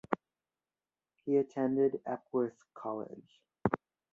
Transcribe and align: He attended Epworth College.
He 1.25 1.37
attended 1.37 2.01
Epworth 2.07 2.65
College. 2.73 3.43